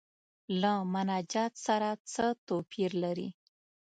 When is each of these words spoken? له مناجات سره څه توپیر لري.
له 0.61 0.73
مناجات 0.93 1.53
سره 1.65 1.89
څه 2.13 2.25
توپیر 2.47 2.91
لري. 3.03 3.29